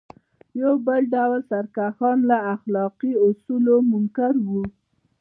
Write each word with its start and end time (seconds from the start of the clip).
یو 0.61 0.73
بل 0.87 1.01
ډول 1.13 1.41
سرکښان 1.49 2.17
له 2.29 2.37
اخلاقي 2.53 3.11
اصولو 3.27 3.75
منکر 3.91 4.33
وو. 4.47 4.63